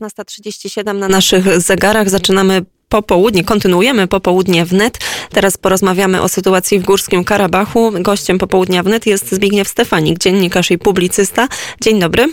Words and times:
15.37 0.00 0.94
na 0.94 1.08
naszych 1.08 1.60
zegarach. 1.60 2.10
Zaczynamy 2.10 2.64
popołudnie, 2.88 3.44
kontynuujemy 3.44 4.06
popołudnie 4.06 4.64
wnet. 4.64 4.98
Teraz 5.30 5.56
porozmawiamy 5.56 6.22
o 6.22 6.28
sytuacji 6.28 6.78
w 6.78 6.84
Górskim 6.84 7.24
Karabachu. 7.24 7.92
Gościem 8.00 8.38
popołudnia 8.38 8.82
wnet 8.82 9.06
jest 9.06 9.34
Zbigniew 9.34 9.68
Stefanik, 9.68 10.18
dziennikarz 10.18 10.70
i 10.70 10.78
publicysta. 10.78 11.48
Dzień 11.80 12.00
dobry. 12.00 12.26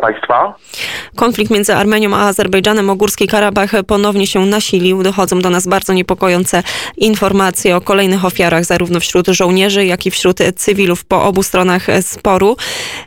Państwa. 0.00 0.54
Konflikt 1.16 1.50
między 1.50 1.74
Armenią 1.74 2.16
a 2.16 2.20
Azerbejdżanem 2.20 2.90
o 2.90 2.96
Górski 2.96 3.26
Karabach 3.26 3.70
ponownie 3.86 4.26
się 4.26 4.46
nasilił. 4.46 5.02
Dochodzą 5.02 5.40
do 5.40 5.50
nas 5.50 5.66
bardzo 5.66 5.92
niepokojące 5.92 6.62
informacje 6.96 7.76
o 7.76 7.80
kolejnych 7.80 8.24
ofiarach 8.24 8.64
zarówno 8.64 9.00
wśród 9.00 9.26
żołnierzy, 9.26 9.86
jak 9.86 10.06
i 10.06 10.10
wśród 10.10 10.38
cywilów 10.56 11.04
po 11.04 11.24
obu 11.24 11.42
stronach 11.42 11.86
sporu. 12.00 12.56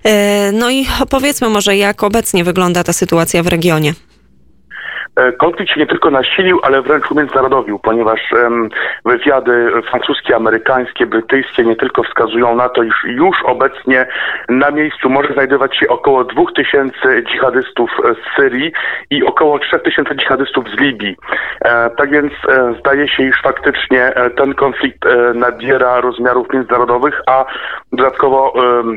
E, 0.04 0.52
no 0.52 0.70
i 0.70 0.86
powiedzmy 1.10 1.50
może, 1.50 1.78
jak 1.78 2.04
obecnie 2.04 2.44
wygląda 2.44 2.84
ta 2.84 2.94
sytuacja 2.94 3.44
w 3.44 3.48
regionie. 3.48 3.94
E, 5.20 5.32
konflikt 5.32 5.72
się 5.74 5.80
nie 5.80 5.88
tylko 5.88 6.12
nasilił, 6.12 6.60
ale 6.64 6.82
wręcz 6.82 7.12
umiędzynarodowił, 7.12 7.80
ponieważ 7.80 8.34
wywiady 9.06 9.72
francuskie, 9.90 10.36
amerykańskie, 10.36 11.06
brytyjskie 11.06 11.64
nie 11.64 11.76
tylko 11.76 12.04
wskazują 12.04 12.56
na 12.56 12.70
to, 12.70 12.84
iż 12.84 12.96
już 13.06 13.38
obecnie 13.46 14.08
na 14.50 14.72
miejscu 14.72 15.10
może 15.10 15.34
znajdować 15.34 15.78
się 15.78 15.88
około 15.88 16.24
2000 16.24 16.94
dżihadystów 17.24 17.92
z 18.04 18.36
Syrii 18.36 18.72
i 19.10 19.24
około 19.24 19.60
3000 19.60 20.16
dżihadystów 20.16 20.66
z 20.70 20.80
Libii. 20.80 21.16
E, 21.62 21.90
tak 21.90 22.10
więc 22.10 22.34
e, 22.50 22.74
zdaje 22.80 23.08
się, 23.08 23.24
iż 23.24 23.42
faktycznie 23.42 24.14
ten 24.38 24.54
konflikt 24.54 25.00
nabiera 25.34 26.02
rozmiarów 26.02 26.54
międzynarodowych, 26.54 27.22
a 27.28 27.46
dodatkowo 27.92 28.54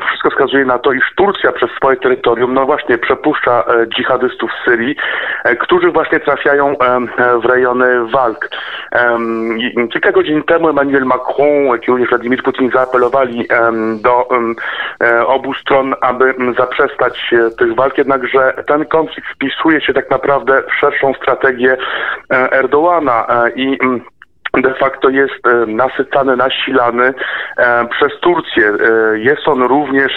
wszystko 0.07 0.31
wskazuje 0.31 0.65
na 0.65 0.79
to, 0.79 0.93
iż 0.93 1.05
Turcja 1.17 1.53
przez 1.53 1.71
swoje 1.71 1.97
terytorium, 1.97 2.55
no 2.55 2.67
właśnie, 2.67 2.99
przepuszcza 2.99 3.65
dżihadystów 3.89 4.51
z 4.53 4.65
Syrii, 4.65 4.97
którzy 5.61 5.91
właśnie 5.91 6.12
właśnie 6.13 6.35
trafiają 6.35 6.77
w 7.43 7.45
rejony 7.45 8.07
walk. 8.11 8.51
Kilka 9.93 10.13
godzin 10.13 10.43
temu 10.43 10.69
Emmanuel 10.69 11.05
Macron, 11.05 11.67
jak 11.73 11.89
również 11.89 12.09
Władimir 12.09 12.43
Putin 12.43 12.71
zaapelowali 12.71 13.49
do 14.03 14.29
e, 15.01 15.27
obu 15.27 15.55
stron, 15.55 15.95
aby 16.01 16.35
zaprzestać 16.59 17.33
e, 17.33 17.51
tych 17.51 17.75
walk, 17.75 17.99
jednakże 17.99 18.55
ten 18.67 18.85
konflikt 18.85 19.29
wpisuje 19.29 19.81
się 19.81 19.93
tak 19.93 20.11
naprawdę 20.11 20.63
w 20.63 20.81
szerszą 20.81 21.15
strategię 21.15 21.77
e, 22.31 22.63
Erdoğana 22.63 23.49
i 23.55 23.79
de 24.61 24.75
facto 24.75 25.09
jest 25.09 25.47
e, 25.47 25.67
nasycany, 25.67 26.37
nasilany 26.37 27.15
e, 27.57 27.87
przez 27.89 28.21
Turcję. 28.21 28.69
E, 28.69 29.19
jest 29.19 29.49
on 29.49 29.63
również 29.63 30.13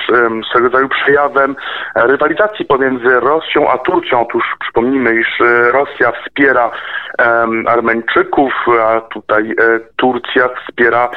swego 0.49 0.65
rodzaju 0.65 0.89
przejawem 0.89 1.55
rywalizacji 1.95 2.65
pomiędzy 2.65 3.19
Rosją 3.19 3.71
a 3.71 3.77
Turcją. 3.77 4.21
Otóż 4.21 4.43
przypomnijmy, 4.59 5.15
iż 5.15 5.39
Rosja 5.71 6.11
wspiera 6.11 6.71
Armeńczyków, 7.67 8.53
a 8.81 9.01
tutaj 9.01 9.55
Turcja 9.95 10.49
wspiera 10.49 11.09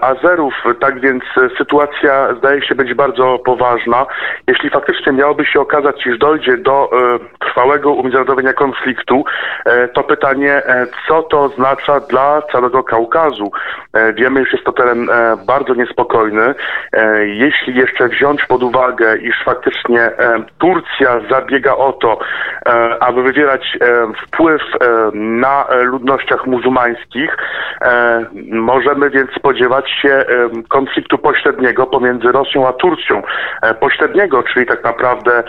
Azerów. 0.00 0.54
Tak 0.80 1.00
więc 1.00 1.24
sytuacja 1.58 2.34
zdaje 2.38 2.62
się 2.62 2.74
być 2.74 2.94
bardzo 2.94 3.38
poważna. 3.38 4.06
Jeśli 4.46 4.70
faktycznie 4.70 5.12
miałoby 5.12 5.46
się 5.46 5.60
okazać, 5.60 6.06
iż 6.06 6.18
dojdzie 6.18 6.56
do 6.56 6.90
trwałego 7.40 7.92
umiędzynarodowienia 7.92 8.52
konfliktu, 8.52 9.24
to 9.94 10.02
pytanie, 10.04 10.62
co 11.08 11.22
to 11.22 11.40
oznacza 11.40 12.00
dla 12.00 12.42
całego 12.52 12.84
Kaukazu. 12.84 13.50
E, 13.92 14.12
wiemy, 14.12 14.44
że 14.44 14.50
jest 14.52 14.64
to 14.64 14.72
teren 14.72 15.10
e, 15.10 15.36
bardzo 15.46 15.74
niespokojny. 15.74 16.54
E, 16.92 17.26
jeśli 17.26 17.74
jeszcze 17.74 18.08
wziąć 18.08 18.44
pod 18.46 18.62
uwagę, 18.62 19.16
iż 19.16 19.44
faktycznie 19.44 20.10
Turcja 20.58 21.20
zabiega 21.30 21.76
o 21.76 21.92
to, 21.92 22.18
aby 23.00 23.22
wywierać 23.22 23.78
wpływ 24.26 24.62
na 25.14 25.66
ludnościach 25.82 26.46
muzułmańskich, 26.46 27.36
możemy 28.50 29.10
więc 29.10 29.30
spodziewać 29.30 29.90
się 30.02 30.24
konfliktu 30.68 31.18
pośredniego 31.18 31.86
pomiędzy 31.86 32.32
Rosją 32.32 32.68
a 32.68 32.72
Turcją. 32.72 33.22
Pośredniego, 33.80 34.42
czyli 34.42 34.66
tak 34.66 34.84
naprawdę 34.84 35.42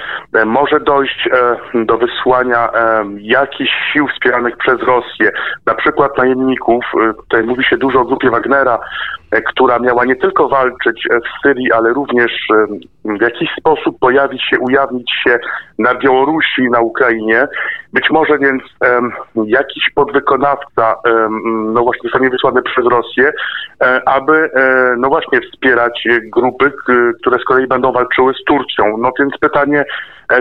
może 0.46 0.80
dojść 0.80 1.30
do 1.74 1.98
wysłania 1.98 2.70
jakichś 3.18 3.72
sił 3.94 4.08
wspieranych 4.08 4.58
przez 4.58 4.82
Rosję, 4.84 5.32
na 5.66 5.74
przykład 5.74 6.18
najemników, 6.18 6.86
Tutaj 7.30 7.44
mówi 7.44 7.64
się 7.64 7.78
dużo 7.78 8.00
o 8.00 8.06
grupie 8.06 8.30
Wagnera, 8.30 8.80
e, 9.29 9.29
która 9.32 9.80
miała 9.80 10.06
nie 10.06 10.16
tylko 10.16 10.50
walczyć 10.50 11.08
e, 11.12 11.20
w 11.20 11.42
Syrii, 11.44 11.72
ale 11.72 11.94
również 11.94 12.32
e, 12.54 12.66
w 13.18 13.22
jakiś 13.22 13.50
sposób 13.60 14.00
pojawić 14.00 14.44
się, 14.44 14.60
ujawnić 14.60 15.12
się 15.24 15.40
na 15.80 15.96
Białorusi, 15.96 16.70
na 16.72 16.80
Ukrainie. 16.80 17.48
Być 17.94 18.10
może 18.10 18.38
więc 18.38 18.64
um, 18.82 19.12
jakiś 19.46 19.84
podwykonawca, 19.96 20.96
um, 21.06 21.74
no 21.74 21.84
właśnie 21.84 22.02
zostanie 22.04 22.30
wysłany 22.30 22.62
przez 22.62 22.86
Rosję, 22.86 23.32
um, 23.80 24.00
aby 24.06 24.50
no 24.98 25.10
właśnie 25.10 25.40
wspierać 25.42 26.04
grupy, 26.24 26.72
które 27.22 27.40
z 27.40 27.44
kolei 27.44 27.68
będą 27.68 27.92
walczyły 27.92 28.34
z 28.34 28.44
Turcją. 28.44 28.98
No 28.98 29.12
więc 29.20 29.38
pytanie, 29.40 29.86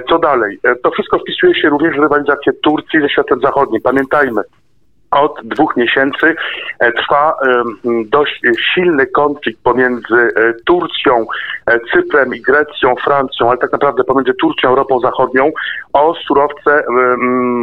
co 0.08 0.18
dalej? 0.18 0.58
To 0.82 0.90
wszystko 0.90 1.18
wpisuje 1.18 1.54
się 1.54 1.68
również 1.68 1.96
w 1.96 2.02
rywalizację 2.02 2.52
Turcji 2.52 3.00
ze 3.00 3.08
światem 3.08 3.40
zachodnim. 3.40 3.82
Pamiętajmy, 3.82 4.42
od 5.10 5.40
dwóch 5.44 5.76
miesięcy 5.76 6.34
e, 6.78 6.92
trwa 6.92 7.36
dość 8.04 8.42
silny 8.74 9.06
konflikt 9.06 9.62
pomiędzy 9.62 10.14
e, 10.36 10.52
Turcją, 10.66 11.26
e, 11.66 11.78
Cyprem 11.92 12.34
i 12.34 12.40
Grecją, 12.40 12.94
Francją, 13.04 13.48
ale 13.50 13.58
tak 13.58 13.72
naprawdę 13.72 14.04
pomiędzy 14.04 14.32
Turcją, 14.40 14.68
Europą 14.68 15.00
Zachodnią 15.00 15.50
o 15.92 16.14
surowce 16.14 16.84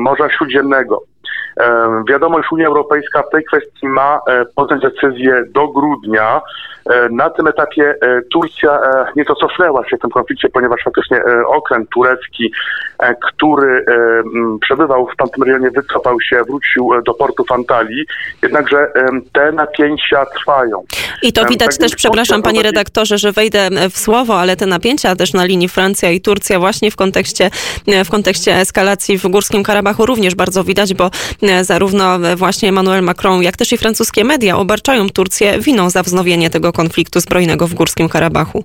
Morza 0.03 0.29
Śródziemnego. 0.29 1.01
Wiadomo, 2.09 2.37
że 2.37 2.47
Unia 2.51 2.67
Europejska 2.67 3.23
w 3.23 3.29
tej 3.29 3.43
kwestii 3.43 3.87
ma 3.87 4.19
podjąć 4.55 4.83
decyzję 4.83 5.43
do 5.53 5.67
grudnia. 5.67 6.41
Na 7.11 7.29
tym 7.29 7.47
etapie 7.47 7.95
Turcja 8.31 8.79
nieco 9.15 9.35
cofnęła 9.35 9.89
się 9.89 9.97
w 9.97 9.99
tym 9.99 10.09
konflikcie, 10.09 10.49
ponieważ 10.49 10.81
faktycznie 10.83 11.21
okręt 11.47 11.89
turecki, 11.89 12.51
który 13.21 13.85
przebywał 14.61 15.07
w 15.07 15.15
tamtym 15.15 15.43
rejonie, 15.43 15.71
wycofał 15.71 16.21
się, 16.21 16.43
wrócił 16.43 16.89
do 17.05 17.13
portu 17.13 17.43
Antalii. 17.49 18.05
Jednakże 18.41 18.87
te 19.33 19.51
napięcia 19.51 20.25
trwają. 20.25 20.83
I 21.21 21.33
to 21.33 21.45
widać 21.45 21.69
tak 21.69 21.77
też, 21.77 21.95
przepraszam 21.95 22.41
panie 22.41 22.63
redaktorze, 22.63 23.17
że 23.17 23.31
wejdę 23.31 23.69
w 23.89 23.97
słowo, 23.97 24.39
ale 24.39 24.55
te 24.55 24.65
napięcia 24.65 25.15
też 25.15 25.33
na 25.33 25.45
linii 25.45 25.69
Francja 25.69 26.11
i 26.11 26.21
Turcja 26.21 26.59
właśnie 26.59 26.91
w 26.91 26.95
kontekście, 26.95 27.49
w 28.05 28.09
kontekście 28.09 28.55
eskalacji 28.55 29.17
w 29.17 29.27
Górskim 29.27 29.63
Karabachu 29.63 30.05
również 30.05 30.35
bardzo 30.35 30.63
widać, 30.63 30.93
bo 30.93 31.09
zarówno 31.61 32.19
właśnie 32.35 32.69
Emmanuel 32.69 33.03
Macron, 33.03 33.43
jak 33.43 33.57
też 33.57 33.71
i 33.71 33.77
francuskie 33.77 34.23
media 34.23 34.57
obarczają 34.57 35.09
Turcję 35.09 35.59
winą 35.59 35.89
za 35.89 36.03
wznowienie 36.03 36.49
tego 36.49 36.73
konfliktu 36.73 37.19
zbrojnego 37.19 37.67
w 37.67 37.73
Górskim 37.73 38.09
Karabachu. 38.09 38.63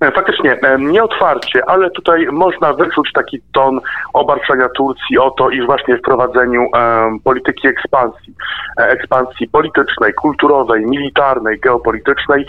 E, 0.00 0.12
faktycznie, 0.12 0.52
e, 0.60 0.78
nieotwarcie, 0.78 1.62
ale 1.66 1.90
tutaj 1.90 2.26
można 2.32 2.72
wyczuć 2.72 3.12
taki 3.12 3.40
ton 3.52 3.80
obarczania 4.12 4.68
Turcji 4.68 5.18
o 5.18 5.30
to, 5.30 5.50
iż 5.50 5.66
właśnie 5.66 5.96
w 5.96 6.02
prowadzeniu 6.02 6.62
e, 6.76 7.08
polityki 7.24 7.68
ekspansji, 7.68 8.34
ekspansji 8.78 9.48
politycznej, 9.48 10.14
kulturowej, 10.14 10.86
militarnej, 10.86 11.60
geopolitycznej, 11.60 12.46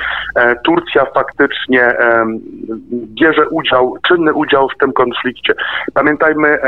Turcja 0.63 1.05
faktycznie 1.13 1.95
bierze 2.91 3.49
udział, 3.49 3.97
czynny 4.07 4.33
udział 4.33 4.69
w 4.69 4.77
tym 4.77 4.93
konflikcie. 4.93 5.53
Pamiętajmy, 5.93 6.59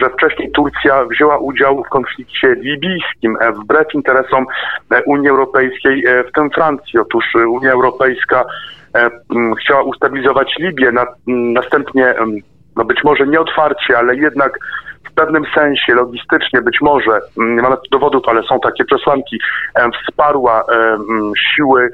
że 0.00 0.10
wcześniej 0.10 0.50
Turcja 0.52 1.04
wzięła 1.04 1.38
udział 1.38 1.84
w 1.84 1.88
konflikcie 1.88 2.54
libijskim, 2.54 3.36
wbrew 3.62 3.94
interesom 3.94 4.46
Unii 5.06 5.28
Europejskiej, 5.28 6.04
w 6.28 6.32
tym 6.32 6.50
Francji. 6.50 6.98
Otóż 6.98 7.24
Unia 7.48 7.72
Europejska 7.72 8.44
chciała 9.60 9.82
ustabilizować 9.82 10.54
Libię, 10.58 10.92
na, 10.92 11.06
następnie 11.26 12.14
no 12.76 12.84
być 12.84 13.04
może 13.04 13.26
nie 13.26 13.40
otwarcie, 13.40 13.98
ale 13.98 14.16
jednak 14.16 14.58
w 15.10 15.14
pewnym 15.14 15.44
sensie 15.54 15.94
logistycznie 15.94 16.62
być 16.62 16.78
może, 16.80 17.20
nie 17.36 17.62
mamy 17.62 17.76
dowodów, 17.90 18.22
ale 18.26 18.42
są 18.42 18.60
takie 18.60 18.84
przesłanki, 18.84 19.38
wsparła 20.02 20.64
siły 21.56 21.88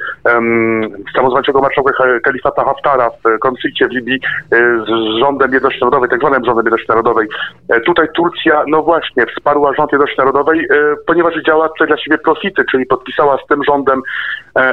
samozwańczego 1.17 1.61
marszałka 1.61 1.93
Kalifata 2.25 2.65
Haftara 2.65 3.11
w 3.11 3.39
konflikcie 3.39 3.89
w 3.89 3.93
Libii 3.93 4.21
e, 4.53 4.57
z 4.87 5.21
rządem 5.21 5.53
jedności 5.53 5.81
narodowej, 5.81 6.11
tak 6.11 6.21
zwanym 6.21 6.45
rządem 6.45 6.65
jedności 6.65 6.89
narodowej. 6.89 7.29
E, 7.69 7.81
tutaj 7.81 8.07
Turcja, 8.15 8.65
no 8.69 8.83
właśnie, 8.83 9.27
wsparła 9.27 9.75
rząd 9.75 9.93
jedności 9.93 10.19
narodowej, 10.19 10.69
ponieważ 11.07 11.35
działa 11.47 11.69
tutaj 11.69 11.87
dla 11.87 11.97
siebie 11.97 12.19
profity, 12.19 12.65
czyli 12.71 12.87
podpisała 12.87 13.39
z 13.45 13.47
tym 13.47 13.65
rządem 13.65 14.03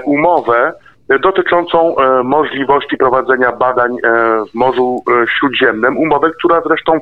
umowę, 0.05 0.73
dotyczącą 1.09 1.95
e, 1.97 2.23
możliwości 2.23 2.97
prowadzenia 2.97 3.51
badań 3.51 3.91
e, 3.91 3.99
w 4.51 4.53
Morzu 4.53 5.03
e, 5.11 5.27
Śródziemnym. 5.27 5.97
Umowę, 5.97 6.31
która 6.31 6.61
zresztą 6.67 6.99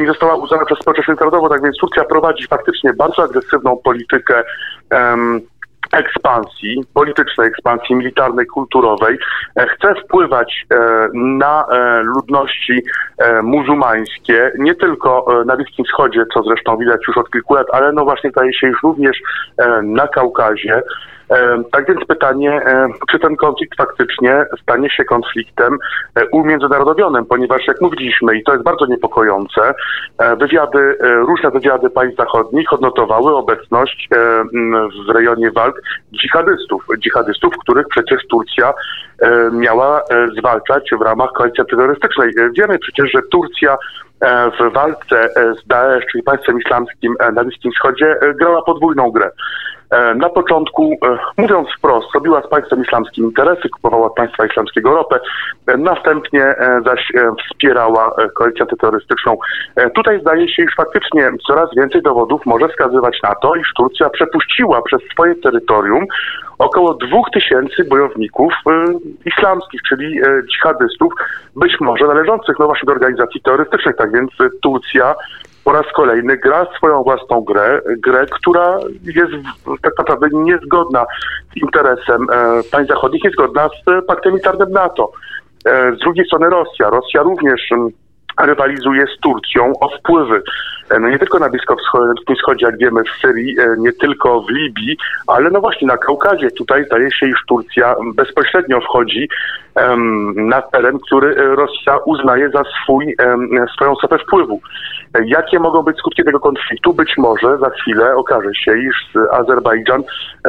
nie 0.00 0.06
została 0.06 0.34
uznana 0.34 0.64
przez 0.64 0.78
społeczeństwo 0.78 1.12
międzynarodowe, 1.12 1.54
tak 1.54 1.62
więc 1.62 1.76
Turcja 1.76 2.04
prowadzi 2.04 2.46
faktycznie 2.46 2.92
bardzo 2.92 3.22
agresywną 3.22 3.76
politykę 3.84 4.42
ekspansji, 5.92 6.84
politycznej 6.94 7.46
ekspansji 7.46 7.96
militarnej, 7.96 8.46
kulturowej, 8.46 9.18
chce 9.56 9.94
wpływać 9.94 10.66
na 11.14 11.64
ludności 12.02 12.82
muzułmańskie, 13.42 14.52
nie 14.58 14.74
tylko 14.74 15.26
na 15.46 15.56
Bliskim 15.56 15.84
Wschodzie, 15.84 16.24
co 16.34 16.42
zresztą 16.42 16.76
widać 16.76 17.00
już 17.08 17.16
od 17.16 17.30
kilku 17.30 17.54
lat, 17.54 17.66
ale 17.72 17.92
no 17.92 18.04
właśnie 18.04 18.30
zdaje 18.30 18.54
się 18.54 18.66
już 18.66 18.82
również 18.82 19.16
na 19.82 20.08
Kaukazie. 20.08 20.82
E, 21.34 21.62
Tak 21.72 21.88
więc 21.88 22.04
pytanie, 22.04 22.62
e, 22.66 22.88
czy 23.10 23.18
ten 23.18 23.36
konflikt 23.36 23.76
faktycznie 23.76 24.44
stanie 24.62 24.90
się 24.90 25.04
konfliktem 25.04 25.78
e, 26.14 26.26
umiędzynarodowionym, 26.26 27.26
ponieważ 27.26 27.66
jak 27.66 27.80
mówiliśmy, 27.80 28.38
i 28.38 28.42
to 28.44 28.52
jest 28.52 28.64
bardzo 28.64 28.86
niepokojące, 28.86 29.74
wywiady, 30.38 30.98
różne 31.00 31.50
wywiady 31.50 31.90
państw 31.90 32.16
zachodnich 32.16 32.72
odnotowały 32.72 33.36
obecność 33.36 34.08
w 35.06 35.10
rejonie 35.10 35.50
walk 35.50 35.80
dżihadystów, 36.16 36.84
dżihadystów, 36.98 37.54
których 37.58 37.88
przecież 37.88 38.26
Turcja 38.26 38.72
miała 39.52 40.02
zwalczać 40.38 40.90
w 40.98 41.02
ramach 41.02 41.32
koalicji 41.32 41.64
terrorystycznej. 41.70 42.30
Wiemy 42.58 42.78
przecież, 42.78 43.10
że 43.14 43.22
Turcja 43.30 43.76
w 44.60 44.72
walce 44.72 45.28
z 45.34 45.66
Daesh, 45.66 46.06
czyli 46.12 46.24
państwem 46.24 46.58
islamskim 46.58 47.14
na 47.34 47.44
Bliskim 47.44 47.72
Wschodzie, 47.72 48.16
grała 48.40 48.62
podwójną 48.62 49.10
grę. 49.10 49.30
E, 49.94 50.14
Na 50.14 50.28
początku, 50.28 50.92
e, 50.92 51.18
mówiąc 51.42 51.68
wprost, 51.78 52.14
robiła 52.14 52.42
z 52.42 52.48
państwem 52.48 52.82
islamskim 52.82 53.24
interesy, 53.24 53.68
kupowała 53.68 54.06
od 54.06 54.14
państwa 54.14 54.46
islamskiego 54.46 54.94
ropę, 54.94 55.20
e, 55.66 55.76
następnie 55.76 56.54
zaś 56.84 57.12
wspierała 57.50 58.16
koalicję 58.34 58.62
antyterrorystyczną. 58.62 59.36
Tutaj 59.94 60.20
zdaje 60.20 60.48
się, 60.48 60.62
iż 60.62 60.74
faktycznie 60.76 61.30
coraz 61.46 61.70
więcej 61.76 62.02
dowodów 62.02 62.46
może 62.46 62.68
wskazywać 62.68 63.18
na 63.22 63.34
to, 63.34 63.54
iż 63.54 63.72
Turcja 63.76 64.10
przepuściła 64.10 64.82
przez 64.82 65.00
swoje 65.12 65.34
terytorium 65.34 66.04
około 66.58 66.94
dwóch 66.94 67.30
tysięcy 67.32 67.84
bojowników 67.84 68.52
islamskich, 69.26 69.80
czyli 69.88 70.20
dżihadystów, 70.52 71.12
być 71.56 71.80
może 71.80 72.06
należących 72.06 72.58
no 72.58 72.66
właśnie 72.66 72.86
do 72.86 72.92
organizacji 72.92 73.40
terrorystycznych. 73.40 73.96
Tak 73.96 74.12
więc 74.12 74.30
Turcja 74.62 75.14
po 75.64 75.72
raz 75.72 75.86
kolejny 75.94 76.36
gra 76.36 76.66
swoją 76.76 77.02
własną 77.02 77.40
grę, 77.40 77.80
grę, 77.98 78.26
która 78.26 78.78
jest 79.04 79.32
tak 79.82 79.92
naprawdę 79.98 80.28
niezgodna 80.32 81.06
z 81.52 81.56
interesem 81.56 82.26
e, 82.32 82.62
państw 82.70 82.92
zachodnich, 82.92 83.24
niezgodna 83.24 83.68
z 83.68 83.88
e, 83.88 84.02
paktem 84.02 84.32
militarnym 84.32 84.70
NATO. 84.70 85.12
E, 85.66 85.92
z 85.96 85.98
drugiej 85.98 86.26
strony 86.26 86.50
Rosja. 86.50 86.90
Rosja 86.90 87.22
również 87.22 87.70
rywalizuje 88.40 89.04
z 89.16 89.20
Turcją 89.20 89.72
o 89.80 89.88
wpływy. 89.88 90.42
No 91.00 91.08
nie 91.08 91.18
tylko 91.18 91.38
na 91.38 91.48
Bliskim 91.48 91.76
Wschodzie, 92.38 92.66
jak 92.66 92.78
wiemy, 92.78 93.02
w 93.04 93.20
Syrii, 93.20 93.56
nie 93.78 93.92
tylko 93.92 94.40
w 94.40 94.50
Libii, 94.50 94.96
ale 95.26 95.50
no 95.50 95.60
właśnie 95.60 95.88
na 95.88 95.96
Kaukazie. 95.96 96.50
Tutaj 96.50 96.84
zdaje 96.84 97.10
się, 97.12 97.26
iż 97.26 97.38
Turcja 97.48 97.94
bezpośrednio 98.14 98.80
wchodzi 98.80 99.28
na 100.34 100.62
teren, 100.62 100.98
który 100.98 101.36
e, 101.36 101.56
Rosja 101.56 101.96
uznaje 102.06 102.50
za 102.50 102.62
swój, 102.82 103.16
swoją 103.76 103.94
strefę 103.94 104.18
wpływu. 104.18 104.60
Jakie 105.24 105.58
mogą 105.58 105.82
być 105.82 105.98
skutki 105.98 106.24
tego 106.24 106.40
konfliktu? 106.40 106.94
Być 106.94 107.14
może 107.18 107.58
za 107.58 107.70
chwilę 107.70 108.16
okaże 108.16 108.54
się, 108.54 108.78
iż 108.78 109.22
Azerbejdżan 109.32 110.02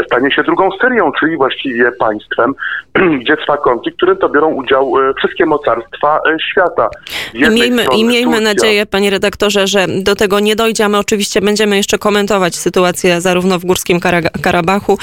stanie 0.06 0.32
się 0.32 0.44
drugą 0.44 0.70
Syrią, 0.82 1.12
czyli 1.20 1.38
właściwie 1.38 1.92
państwem, 1.92 2.54
gdzie 3.22 3.38
trwa 3.38 3.58
konflikt, 3.58 3.96
w 3.96 3.98
którym 3.98 4.18
to 4.18 4.30
biorą 4.30 4.54
udział 4.54 4.94
e, 5.00 5.14
wszystkie 5.14 5.46
mocarstwa 5.46 6.20
e, 6.30 6.38
świata. 6.52 6.90
I 7.34 7.50
miejmy, 7.50 7.86
I 7.98 8.04
miejmy 8.06 8.42
nadzieję, 8.42 8.86
panie 8.86 9.10
redaktorze, 9.10 9.68
że 9.68 9.86
do 10.04 10.16
tego 10.16 10.40
nie 10.40 10.56
dojdzie. 10.56 10.86
a 10.86 10.90
My 10.90 10.98
oczywiście 10.98 11.42
będziemy 11.42 11.78
jeszcze 11.78 11.98
komentować 11.98 12.56
sytuację 12.56 13.22
zarówno 13.22 13.60
w 13.60 13.66
Górskim 13.66 14.00
Kara- 14.00 14.42
Karabachu, 14.44 14.98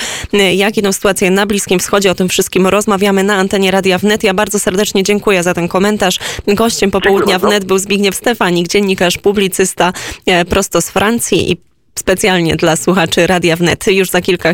jak 0.55 0.79
i 0.79 0.83
tę 0.83 0.93
sytuację 0.93 1.31
na 1.31 1.47
Bliskim 1.47 1.79
Wschodzie. 1.79 2.11
O 2.11 2.15
tym 2.15 2.29
wszystkim 2.29 2.67
rozmawiamy 2.67 3.23
na 3.23 3.35
antenie 3.35 3.71
Radia 3.71 3.99
Wnet. 3.99 4.12
Ja 4.23 4.35
bardzo 4.35 4.59
serdecznie 4.59 5.03
dziękuję 5.03 5.43
za 5.43 5.55
ten 5.55 5.69
komentarz. 5.69 6.19
Gościem 6.47 6.91
popołudnia. 6.91 7.39
Wnet 7.39 7.65
był 7.65 7.79
Zbigniew 7.79 8.17
Stefanik, 8.17 8.69
dziennikarz, 8.69 9.19
publicysta 9.19 9.93
e, 10.27 10.45
prosto 10.45 10.83
z 10.83 10.91
Francji 10.91 11.53
i 11.53 11.57
specjalnie 11.99 12.57
dla 12.57 12.77
słuchaczy 12.77 13.27
Radia 13.27 13.57
Wnet. 13.57 13.87
Już 13.87 14.11
za 14.11 14.21
kilka 14.21 14.49
chwil 14.49 14.51